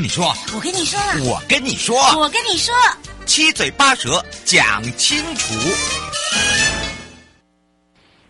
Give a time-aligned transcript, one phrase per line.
[0.00, 0.98] 跟你说，我跟你说，
[1.30, 2.74] 我跟你说，我跟你说，
[3.26, 5.52] 七嘴八舌讲清楚。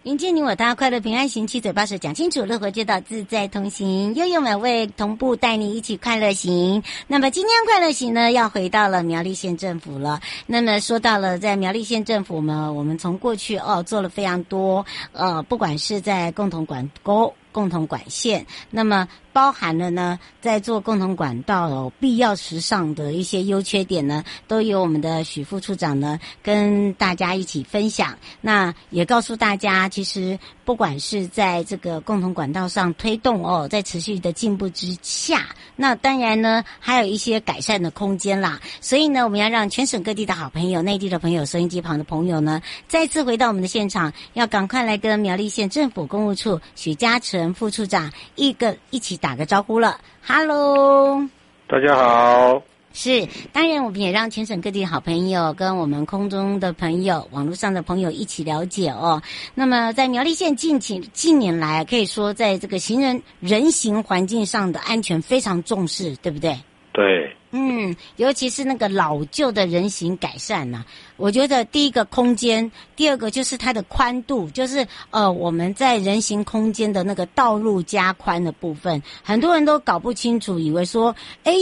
[0.03, 6.83] 迎接你我他，快乐平安行，七嘴八舌讲清楚，乐活街道自在同行，悠悠美味同步带你一起快乐行。
[7.07, 10.21] 那么今天快乐行呢，要回到了苗栗县政府了。
[10.47, 19.07] 那么说到了在苗栗县政府呢，我们从过去哦做了非常多，呃，不管是在共同管沟、共同管线，那么。
[19.33, 28.19] 包含了呢，在做共同管道有必要时上的一些优缺点呢，都由我们的许副处长呢跟大家一起分享。
[28.41, 38.61] 那也告诉大家，其实不管是在这个共同管道上推动哦，在持续的进步之下，那当然呢还有一些改善的空间啦。
[38.81, 49.20] 所以呢，我们要让全省各地的好朋友、内地的朋友、收音机旁的朋友呢，再次回到我们的现场，要赶快来跟苗栗县政府公务处许嘉诚副处长一个一起。
[49.21, 51.29] 打个招呼了，Hello，
[51.69, 52.63] 大家好。
[52.93, 59.23] 是，当然我们也让全省各地的好朋友跟我们空中的朋友、网络上的朋友一起了解哦。
[59.55, 66.59] 那么在苗栗县近期近年来，可以说在这个行人人行环境上的安全非常重视，对不对？
[66.93, 67.37] 对。
[67.53, 70.85] 嗯，尤其是那个老旧的人行改善呐、
[71.17, 81.53] 我觉得第一个空间，第二个就是它的宽度，就是呃我们在人行空间的那个道路加宽的部分，很多人都搞不清楚，以为说，哎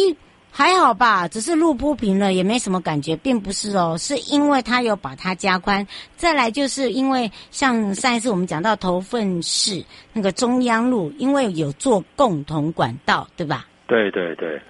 [0.50, 5.86] 还好吧，只是路铺平了，也没什么感觉，并不是哦，是因为它有把它加宽。
[6.16, 13.66] 再来就是因为像上一次我们讲到头份市那个中央路，因为有做共同管道，对吧？
[13.86, 14.60] 对对对。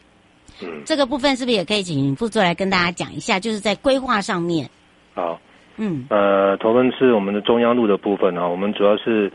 [0.63, 3.39] 嗯，这个部分是不是也可以请副座来跟大家讲一下？
[3.39, 4.69] 就是在规划上面。
[5.15, 5.41] 好，
[5.77, 9.31] 嗯，呃，头份是我们的中央路的部分啊，我们主要是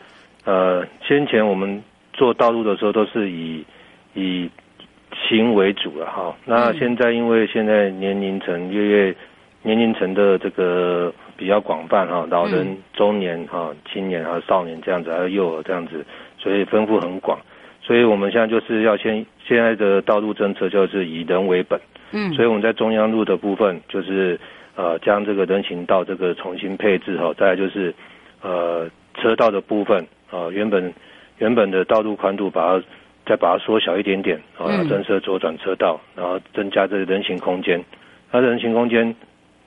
[0.45, 3.65] 呃，先前我们做道路的时候都是以
[4.13, 4.49] 以
[5.29, 6.35] 行为主了哈。
[6.45, 9.15] 那现在因为现在年龄层越越
[9.61, 16.05] 年龄层的这个比较广泛哈，老人、中年哈、青年还有少年这样子，还有幼儿这样子，
[16.37, 17.39] 所以分布很广。
[17.85, 21.77] 所以我们现在就是要先现在的道路政策就是以人为本，
[22.13, 24.39] 嗯，所以我们在中央路的部分就是
[24.77, 27.93] 呃将这个人行道这个重新配置哈，再来就是
[28.41, 30.01] 呃车道的部分
[30.31, 30.93] 啊、呃、原本
[31.39, 32.83] 原本的道路宽度把它
[33.25, 37.83] 再把它缩小一点点啊，增设左转车道，然后增加这个人行空间，
[38.31, 39.13] 它人行空间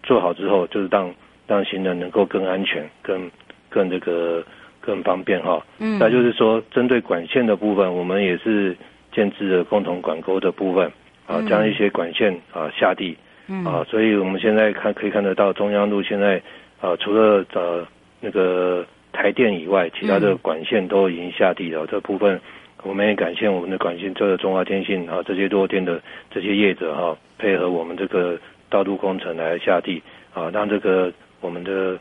[0.03, 1.15] 做好之后，就是让
[1.47, 3.31] 让行人能够更安全、更
[3.69, 4.43] 更这个。
[4.87, 8.77] 更方便哈，嗯，那就是说，针对管线的部分，我们也是
[9.11, 10.89] 建置了共同管沟的部分
[11.27, 13.17] 啊，将一些管线啊下地，
[13.49, 16.41] 嗯，啊，所以我们现在看可以看得到中央路现在
[16.81, 17.85] 啊，除了呃
[18.21, 21.85] 那个台电以外，其他的管线都已经下地了。
[21.89, 22.41] 这部分
[22.85, 28.39] 我们也感谢我们的管线，这个中华电信啊这些多电的这些业者哈，配合我们这个
[28.71, 30.01] 道路工程来下地
[30.33, 31.99] 啊，让这个我们的。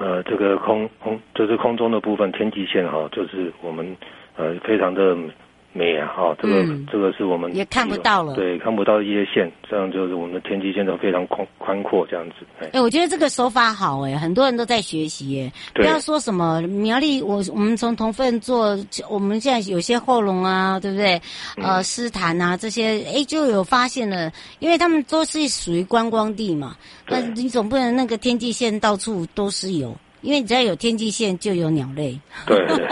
[0.00, 3.94] 呃，这个空空就是空中的部分，天际线哈，就是我们
[4.34, 5.14] 呃非常的
[5.72, 12.46] 美啊哈，这个、嗯、这个是我们也看不到了，对，看不到一些线，这样就是我们的天际线都非常宽宽阔这样子。
[12.60, 18.76] 哎、欸，我觉得这个手法好哎，很多人都在学习哎，不要说什么苗栗，我我们从同份做，
[19.08, 21.20] 我们现在有些后龙啊，对不对？
[21.56, 26.76] 呃，狮潭啊这些，哎，就有发现了，因为他们都是属于观光地嘛。
[27.06, 32.18] 那你总不能那个天际线到处都是有，因为只要有天际线就有鸟类。
[32.46, 32.76] 对对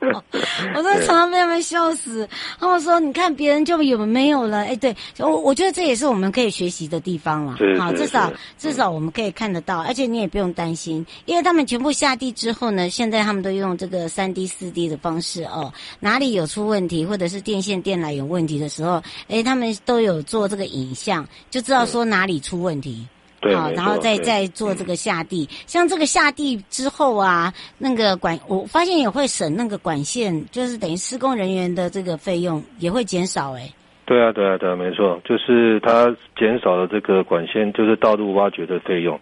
[0.00, 0.40] 对。
[0.74, 2.28] 我都常常被他们笑死。
[2.58, 7.56] 他们说：“你看别人就有没有了？”哎，对，我我觉得这也是我们可以学习的地方了。
[7.78, 23.06] 好，至少至少我们可以看得到，而且你也不用担心，因为他们全部下地之后呢，现在他们都用这个三 D、四 D 的方式哦，哪里有出问题或者是电线电缆有问题的时候，哎，他们都有做这个影像，就知道说哪里出问题。
[23.06, 33.72] 对，好，然后再再做这个下地，像这个下地之后啊，那个管我发现也会省那个管线，就是等于施工人员的这个费用也会减少哎。
[34.04, 39.18] 对啊，对啊，对啊，没错，就是它减少了这个管线，就是道路挖掘的费用，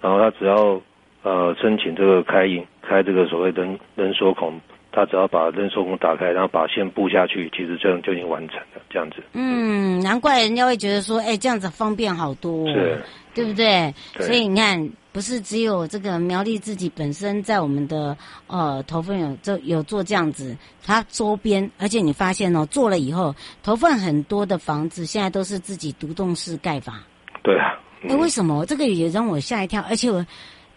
[0.00, 0.80] 然后他只要
[1.22, 4.58] 呃申请这个开引开这个所谓人人锁孔。
[4.92, 8.82] 他只要把人手孔打开，然后把线布下去，其实这样就已经完成了。
[8.90, 13.00] 这样子，嗯，难怪人家会觉得说，哎，这样子方便好多，是，
[13.32, 13.94] 对不对？
[14.14, 14.26] 对。
[14.26, 18.16] 所以你看，不是只有这个苗栗自己本身在我们的
[18.48, 23.32] 呃头份有这有做这样子，它周边，而且你发现哦，做了以后，
[23.62, 27.00] 头份很多的房子现在都是自己独栋式盖法。
[27.44, 27.78] 对啊。
[28.02, 29.84] 哎、嗯，为什么这个也让我吓一跳？
[29.88, 30.26] 而且我。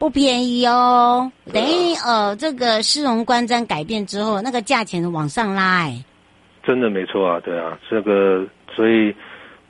[0.04, 6.04] 不便宜哦，等于呃，这个市容观瞻改变之后，那个价钱往上拉哎。
[6.62, 8.46] 真的没错啊，对啊，这个
[8.76, 9.16] 所以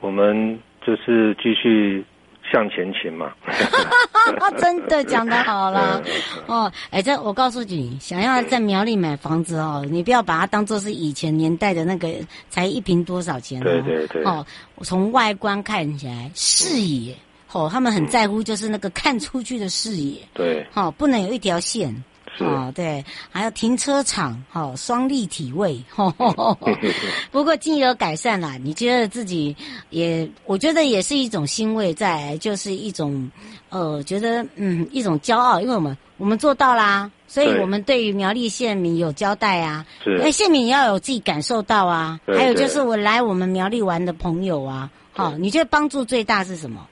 [0.00, 2.04] 我们就是继续
[2.52, 3.30] 向前行嘛。
[4.58, 6.02] 真的讲得好了
[6.48, 12.08] 哦，哎，这我告诉你，想要在苗栗买房子哦，你不要把它当做是以前年代的那个
[12.50, 13.62] 才一平多少钱哦。
[13.62, 14.24] 对对对。
[14.24, 14.44] 哦，
[14.82, 17.14] 从外观看起来视野。
[17.54, 20.18] 哦，他们很在乎，就是那个看出去的视野。
[20.34, 20.66] 对。
[20.72, 21.88] 好、哦，不能有一条线。
[22.38, 22.66] 啊。
[22.66, 25.80] 哦，对，还有停车场，好、哦，双立体位。
[25.94, 26.58] 呵呵呵
[27.30, 29.54] 不过，进而改善啦，你觉得自己
[29.90, 33.30] 也，我觉得也是一种欣慰在，就是一种，
[33.68, 39.86] 呃，觉得嗯，一种骄傲，因为我们我们做到啦，所以我们对于苗栗县民有交代啊。
[40.02, 40.18] 是。
[40.18, 42.18] 因为县民要有自己感受到啊。
[42.26, 42.36] 对。
[42.36, 46.84] 还有就是我来我们苗栗玩的朋友啊，好、哦，你觉得帮助最大是什么？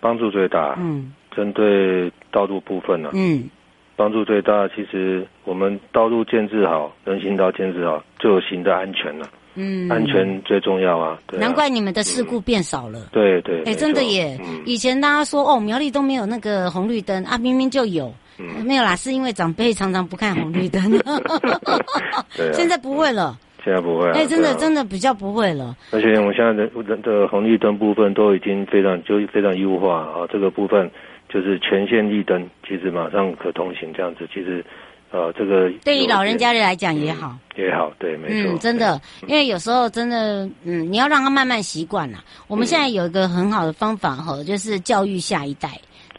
[0.00, 3.48] 帮助最大，嗯，针对道路部分呢、啊，嗯，
[3.96, 20.80] 帮助最大，其实我们道路建设好，人行道建设好，就有行的安全了，嗯，安全最重要啊，对啊，难怪你们的事故变少了，嗯、对对，哎，真的耶，嗯、以前大家说哦，苗栗都没有那个红绿灯啊，明明就有，嗯、没有啦，是因为长辈常常不看红绿灯，
[22.36, 23.36] 对啊、现在不会了。
[23.64, 25.76] 现在不会、啊，哎、欸，真的、啊、真的比较不会了。
[25.92, 26.68] 而且我们现在的
[27.02, 30.90] 的红绿灯部分都已经非常就非常优化啊，这个部分
[31.28, 34.26] 就是全线绿灯，其实马上可通行这样子。
[34.32, 34.64] 其实，
[35.10, 38.52] 呃，这个对于老人家来讲也好、嗯，也好，对，没错。
[38.52, 42.18] 嗯，真的，因为有时候真的，嗯，你要让他慢慢习惯了。
[42.46, 45.70] 我们现在有一个很好的方法哈，就是教育下一代。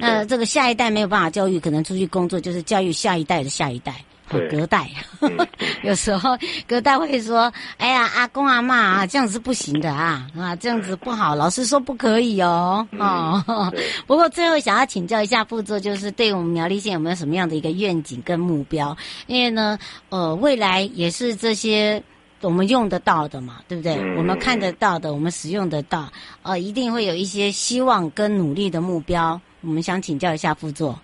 [0.02, 3.94] 那这个下一代没有办法教育，可能出去工作，就是教育下一代的下一代。
[4.38, 4.90] 隔代，
[5.84, 6.38] 有时候
[6.68, 13.74] 隔代会说：“哎呀，阿公阿妈啊，这样子是不行的啊，啊，这样子不好，老师说不可以哦。”哦，
[14.06, 18.96] 不过最后想要请教一下副座，就是对我们苗栗县有没有什么样的一个愿景跟目标？
[19.28, 19.80] 因为呢，
[20.10, 22.02] 呃，未来也是这些
[22.42, 23.96] 我们用得到的嘛，对不对？
[24.16, 26.12] 我们看得到的，我们使用得到，
[26.44, 29.40] 呃，一定会有一些希望跟努力的目标。
[29.62, 30.98] 我们想请教一下副座。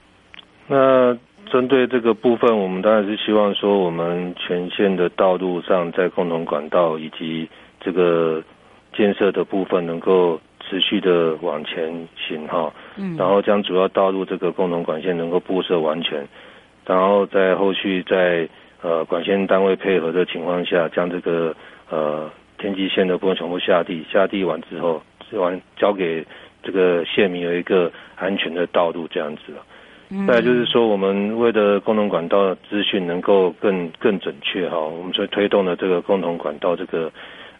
[0.67, 1.17] 那。
[1.51, 7.47] 针对这个部分，我们当然是希望说，我们全线的道路上，在共同管道以及
[7.79, 8.43] 这个
[8.93, 12.73] 建设的部分，能够持续的往前行哈。
[12.97, 13.15] 嗯。
[13.17, 16.27] 然后将主要道路这个共同管线能够布设完全，
[16.85, 18.49] 然后在后续在
[18.81, 21.55] 呃管线单位配合的情况下，将这个
[21.89, 25.01] 呃天际线的部分全部下地，下地完之后，
[25.33, 26.25] 完交给
[26.63, 29.53] 这个县民有一个安全的道路这样子。
[30.27, 37.11] 再就是说，我们为了共同管道资讯能够更更准确哈，我们所推动的这个共同管道这个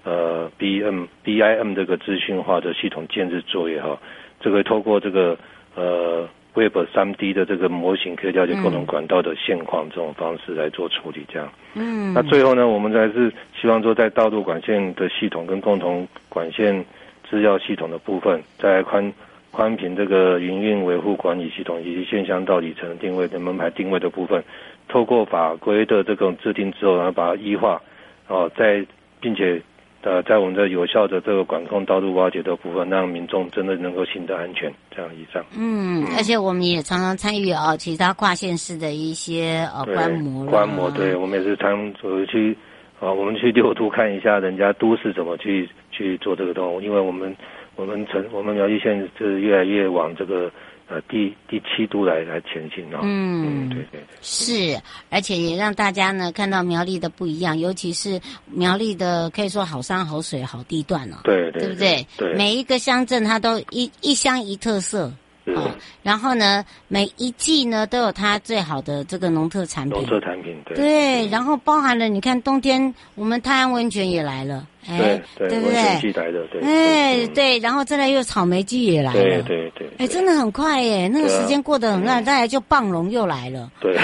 [0.03, 3.99] 呃 B M B I M 这个资讯化的系统建置作业哈，
[4.39, 5.37] 这个透过这个
[5.75, 11.49] 呃 Web 三 D 的这个模型，可以了解共同管道的现况这种方式来做处理这样。
[11.73, 12.13] 嗯。
[12.13, 16.85] 那最后呢，我们还是希望说，在道路管线的系统跟共同管线
[17.29, 19.13] 资料系统的部分，在宽。
[19.55, 24.43] 宽频这个营运维护管理系统以及线乡道里程定位的门牌定位的部分，
[24.89, 27.81] 透过法规的这种制定之后，然后把它一化，
[28.27, 28.85] 哦，在
[29.21, 29.61] 并且
[30.01, 34.71] 呃，在我们的有效的这个管控道路挖掘的部分，让民众真的能够行得安全。
[34.93, 35.43] 这样以上。
[35.57, 40.45] 嗯，而且我们也常常参与啊，其他跨县市的一些呃观摩。
[40.45, 42.55] 观摩，对，我们也是常走去
[42.99, 45.69] 啊，我们去六都看一下人家都市怎么去。
[45.95, 47.35] 去做这个动物，因为我们
[47.75, 50.51] 我们城我们苗栗县是越来越往这个
[50.87, 52.99] 呃第第七都来来前进哦。
[53.03, 54.01] 嗯，嗯，对对。
[54.21, 61.17] 是，而且也让大家呢看到苗栗的不一样，尤其是苗栗的可以说好山好水好地段哦。
[61.23, 62.07] 对对，对不对？
[62.17, 62.33] 对。
[62.35, 65.11] 每一个乡镇它都一一乡一特色。
[65.47, 65.69] 哦，
[66.01, 69.95] 然后呢，每一季呢都有它最好的这个农特产品。
[69.99, 70.75] 农特产品，对。
[70.75, 76.11] 对，然后包含了你看冬天我们泰安温泉也来了，哎，对对不对？
[76.51, 76.61] 对。
[76.61, 79.89] 哎，对，然后再来又草莓季也来了，对对对。
[79.97, 83.71] 哎，真的很快耶，那个时间过得很快，再来就棒龙又来了。
[83.79, 83.97] 对。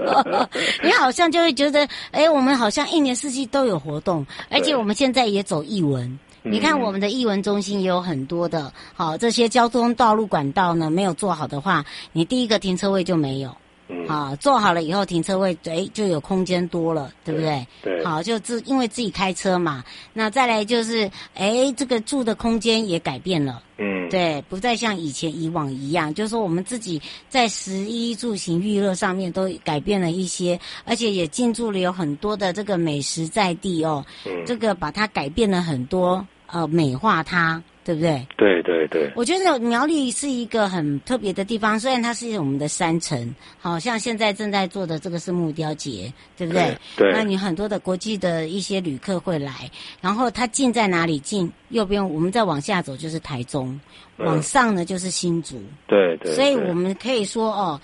[0.82, 6.18] 你好像就会觉得，哎，我们好像一年四季都有活动，而且我们现在也走艺文。
[6.42, 13.54] 你看，我们的艺文中心也有很多的，好，这些交通道路管道呢，没有做好的话，你第一个停车位就没有。
[13.92, 17.66] 嗯，好，做好了以后停车位，哎，就有空间多了，对不对？
[17.82, 18.04] 对。
[18.04, 19.82] 好，就自因为自己开车嘛，
[20.12, 23.60] 那再来就是，哎，这个住的空间也改变了。
[23.78, 34.04] 嗯，对，不再像以前以往一样，就是说我们自己在十一住行娱乐上面都改变了一些，而且也进驻了有很多的这个美食在地哦。
[34.24, 34.44] 嗯。
[34.46, 37.60] 这个把它改变了很多，呃，美化它。
[37.90, 38.24] 对不对？
[38.36, 46.78] 对对对，我觉得苗栗是一个很特别的地方，虽然它是我们的山城，好像现在正在做的这个是木雕节，对不对？
[46.96, 47.10] 对。
[47.12, 49.68] 那你很多的国际的一些旅客会来，
[50.00, 51.18] 然后它近在哪里？
[51.18, 53.80] 近右边，我们再往下走就是台中，
[54.18, 55.60] 嗯、往上呢就是新竹。
[55.88, 56.32] 对对。
[56.32, 57.80] 所以我们可以说哦，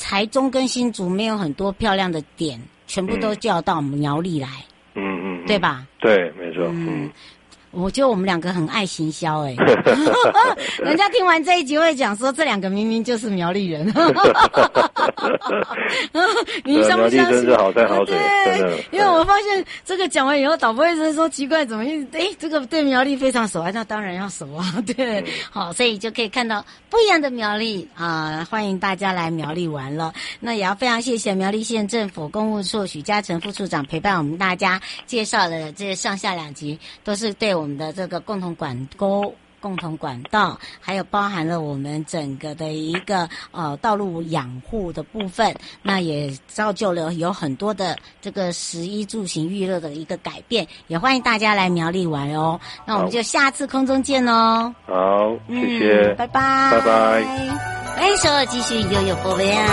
[0.00, 4.46] 台中跟新竹没有很多漂亮的点，全部都叫到苗栗来。
[4.94, 5.46] 嗯嗯，嗯。
[5.48, 5.84] 对吧？
[5.98, 6.68] 对，没错。
[6.68, 7.10] 嗯。
[7.72, 9.54] 嗯我觉得我们两个很爱行销哎，
[10.82, 13.86] 人家听完这一集会讲说，这两个明明就是苗栗人，
[16.64, 17.30] 你相不相信？
[17.30, 30.12] 真是好山好水，对，因为我发现这个讲完以后，导播一直说奇怪，怎么一哎，这个对苗栗非常熟啊，那当然要熟啊，对，好，所以就可以看到不一样的苗栗啊，欢迎大家来苗栗玩了。
[30.40, 37.59] 那也要非常谢谢苗栗县政府公务处许嘉诚副处长陪伴我们大家介绍了这上下两集，都是对。
[37.60, 52.58] 我们的这个共同管沟、共同管道，还有包含了我们整个的一个呃道路养护的部分，那也造就了有很多的这个食衣住行娱乐的一个改变，也欢迎大家来苗栗玩哦。
[52.86, 54.74] 那我们就下次空中见哦。
[54.86, 57.22] 好，谢谢，嗯、拜拜，拜拜。
[57.96, 59.66] 欢迎收继续悠悠宝贝啊。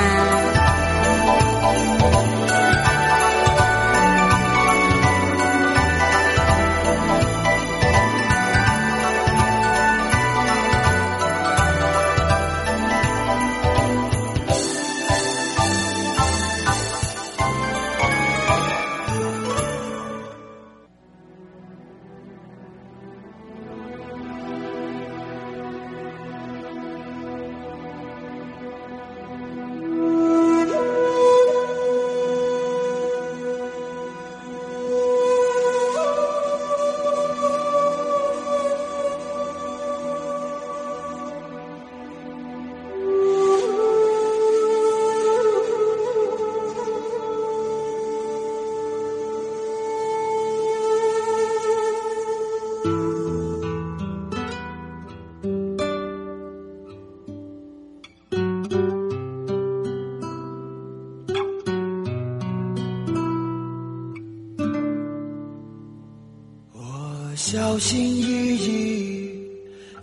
[67.78, 69.40] 小心翼翼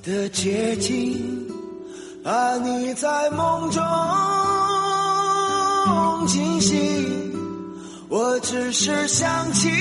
[0.05, 1.45] 的接近，
[2.23, 3.83] 怕你在梦中
[6.29, 7.35] 惊醒。
[8.09, 9.73] 我只是想轻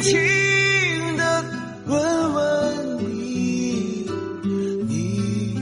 [0.00, 0.18] 轻
[1.18, 1.44] 的
[1.88, 4.06] 问问你，
[4.88, 5.54] 你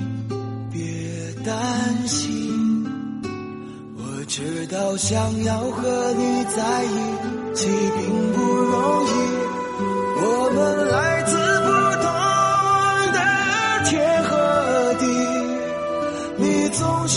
[0.72, 0.80] 别
[1.44, 2.86] 担心。
[3.96, 6.94] 我知道想要和你在一
[7.56, 9.08] 起并不容易，
[10.22, 11.09] 我们来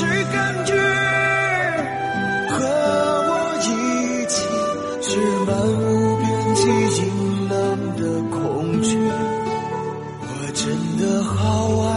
[0.06, 0.72] 是感觉
[2.50, 2.56] 和
[3.30, 3.32] 我
[3.62, 3.68] 一
[4.28, 4.36] 起
[5.02, 5.10] 是
[5.46, 5.82] 漫无
[6.18, 6.62] 边际
[7.02, 7.02] 阴
[7.50, 7.54] 冷
[7.96, 8.38] 的恐
[8.82, 8.88] 惧。
[10.22, 10.62] 我真
[10.98, 11.34] 的好
[11.88, 11.92] 爱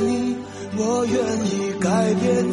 [0.00, 0.36] 你，
[0.76, 1.14] 我愿
[1.46, 1.50] 意
[1.80, 2.51] 改变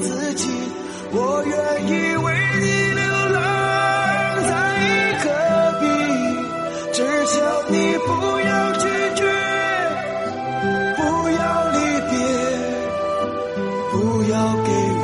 [13.91, 14.35] 不要
[14.67, 14.69] 给
[15.01, 15.03] 我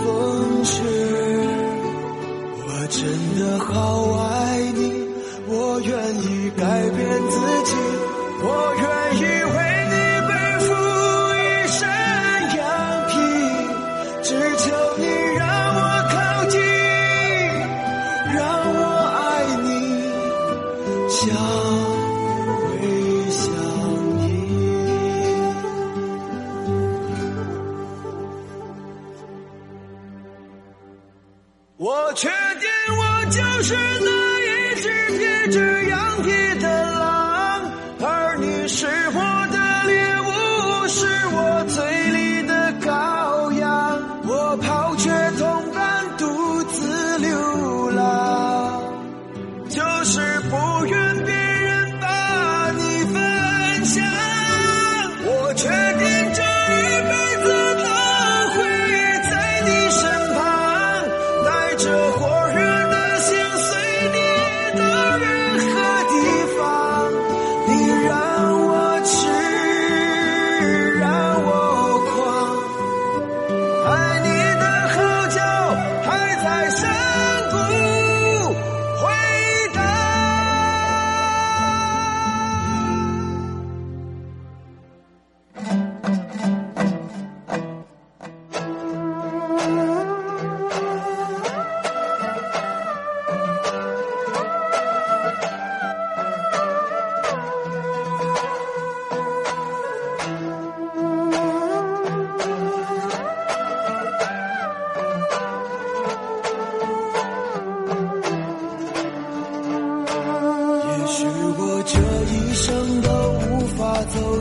[0.00, 0.04] 风
[0.64, 0.74] 雪。
[2.68, 2.98] 我真
[3.38, 3.72] 的好
[4.14, 4.24] 爱
[4.74, 4.80] 你
[5.48, 5.90] 我愿
[6.22, 6.98] 意改变
[7.30, 7.72] 自己
[8.42, 8.46] 我
[8.80, 9.05] 愿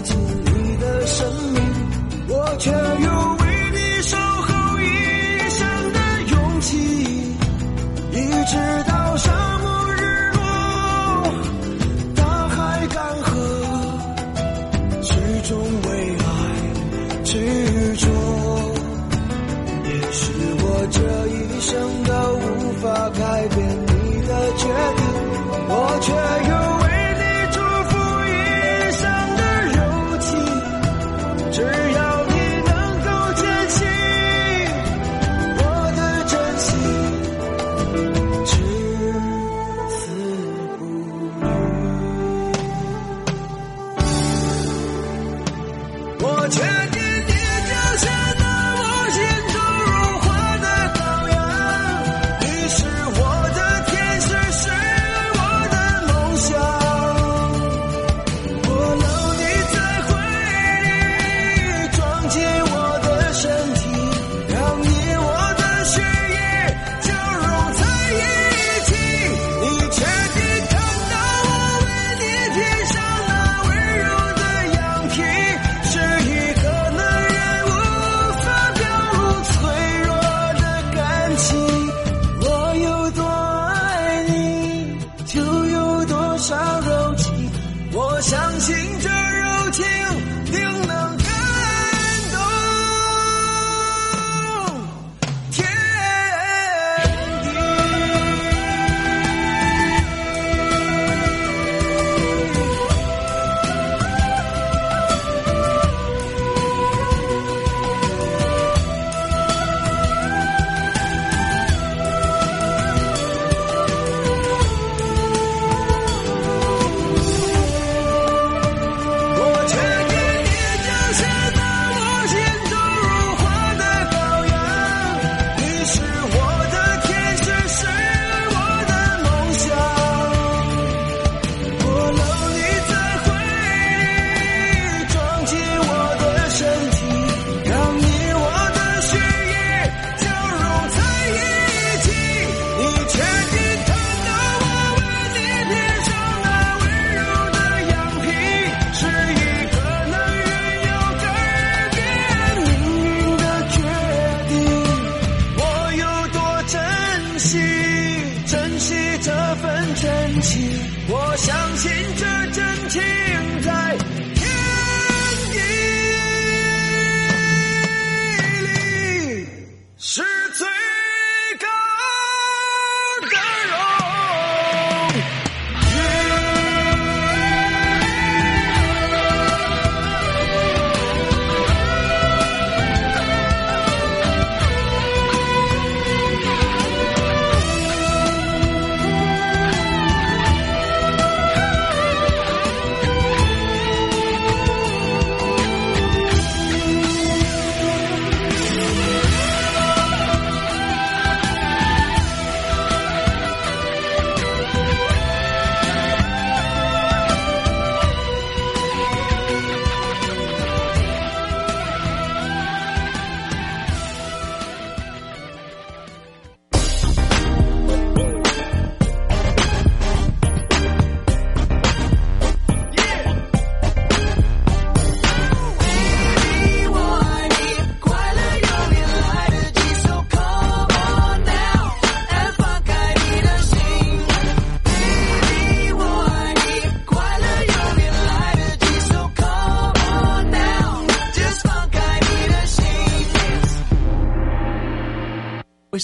[0.06, 1.62] 放弃你的生命，
[2.28, 2.76] 我却有
[3.40, 6.78] 为你守候一生的勇气，
[8.12, 8.85] 一直。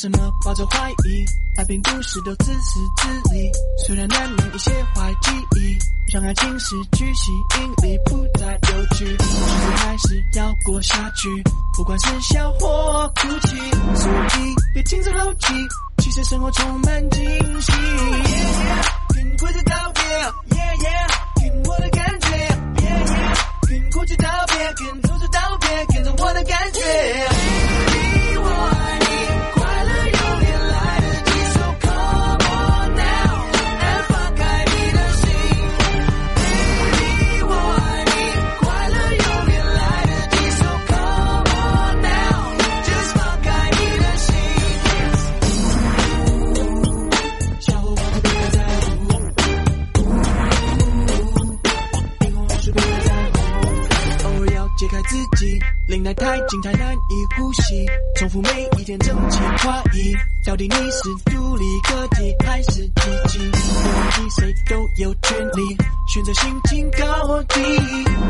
[0.02, 1.24] 什么抱着怀疑？
[1.58, 3.52] 爱并不是都自私自利，
[3.86, 5.78] 虽然难免一些坏记忆，
[6.12, 9.06] 让爱情失去吸引力，不再有趣。
[9.06, 11.30] 日子还是要过下去，
[11.78, 13.58] 不管是笑或哭泣，
[13.96, 15.54] 所以别轻声好奇，
[16.00, 17.22] 其实生活充满惊
[17.62, 17.72] 喜。
[17.72, 18.24] Yeah,
[18.58, 20.04] yeah, 跟过去道别
[20.58, 22.28] ，Yeah yeah，跟我的感觉
[22.82, 28.11] ，Yeah yeah，跟过去道别，跟错处道别，跟着我的感觉。
[56.52, 57.86] 领带太紧太难以呼吸，
[58.16, 60.14] 重复每一天整齐划一。
[60.46, 63.40] 到底你是独立个体还是积极？
[63.40, 65.78] 没问题，谁都有权利
[66.10, 67.62] 选择心情高低。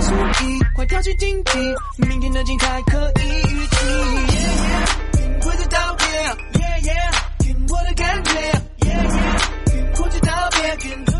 [0.01, 1.57] 所以快跳起竞技，
[1.97, 3.75] 明天的精彩可以预期。
[4.27, 6.05] Yeah yeah，跟规则道别。
[6.61, 8.31] Yeah yeah，跟我的感觉。
[8.81, 11.10] Yeah yeah，跟过去道别，跟，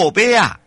[0.00, 0.58] 宝贝啊！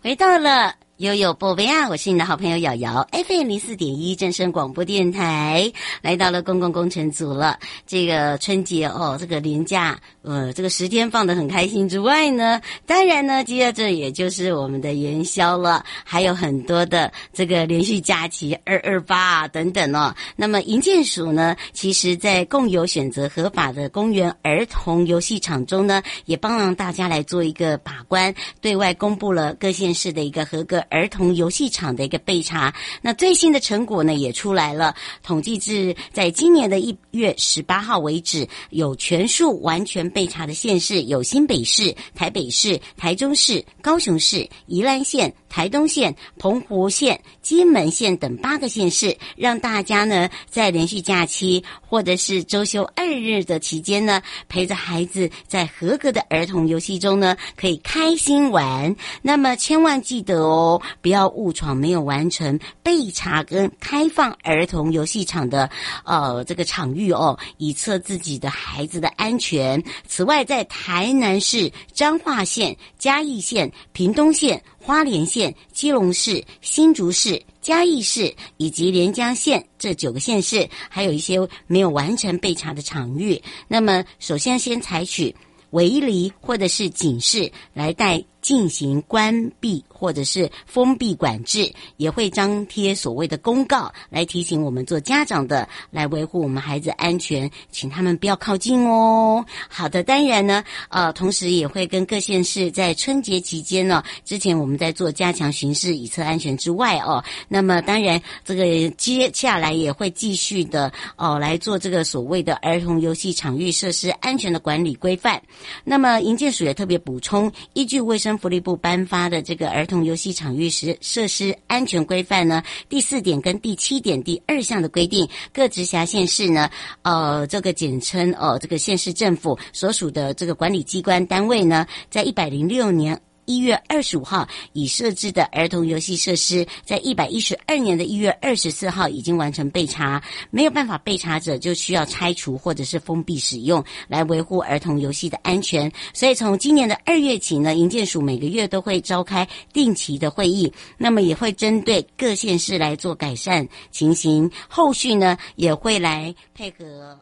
[0.00, 0.77] 回到了。
[0.98, 7.56] 悠悠宝贝啊，我是你的好朋友瑶瑶，FM 零四点一正声广播电台，来到了公共工程组了。
[7.86, 20.12] 这个春节哦，这个年假，呃，这个十天放得很开心之外呢，当然呢，接着也就是我们的元宵了，还有很多的这个连续假期，二二八啊等等哦。
[20.34, 30.84] 那么银建署呢，其实在共有选择合法的公园儿童游戏场中呢，也帮忙大家来做一个把关，对外公布了各县市的一个合格。
[30.90, 34.94] 儿童游戏场的一个备查，那最新的成果呢也出来了。
[35.22, 58.94] 统计至在今年的一月十八号为止，有全数完全备查的县市有新北市、台北市、台中市、高雄市、宜兰县、台东县、澎湖县、金门县等八个县市，让大家呢在连续假期或者是周休二日的期间呢，陪着孩子在合格的儿童游戏中呢可以开心玩。
[59.22, 60.80] 那么千万记得哦。
[61.00, 65.70] 不要误闯没有完成备查跟开放儿童游戏场的
[66.04, 69.82] 呃这个场域哦，以测自己的孩子的安全。
[70.06, 81.36] 此外，在台南市、彰化县、嘉义县、屏东县、花莲县、基隆市、新竹市、嘉义市以及连江县这九个县市，还有一些
[81.66, 83.42] 没有完成备查的场域。
[83.66, 85.34] 那么，首先先采取
[85.70, 99.44] 围篱或者是警示来带进行关闭或者是封闭管制，也会张贴所谓的公告来提醒我们做家长的，来维护我们孩子安全，请他们不要靠近哦。
[99.68, 115.42] 好的，当然呢，呃，同时也会跟各县市在春节期间呢，之前我们在做加强巡视以测安全之外哦，那么当然这个接下来也会继续的哦来做这个所谓的儿童游戏场域设施安全的管理规范。
[115.82, 126.70] 那么营建署也特别补充，依据卫生福利部颁发的这个儿童游戏场域时设施安全规范呢，第四点跟第七点第二项的规定，各直辖县市呢，
[127.02, 133.20] 呃，这个简称哦、呃，这个县市政府所属的这个管理机关单位呢，在一百零六年。
[133.48, 145.90] 一月二十五号已设置的儿童游戏设施，在一百一十二年的一月二十四号已经完成备查，没有办法备查者就需要拆除或者是封闭使用，来维护儿童游戏的安全。
[146.12, 157.18] 所以从今年的二月起呢，营建署每个月都会召开定期的会议，那么也会针对各县市来做改善情形，后续呢也会来配合。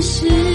[0.00, 0.49] 是。